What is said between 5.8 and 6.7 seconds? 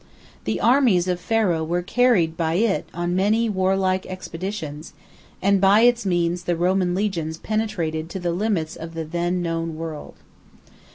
its means the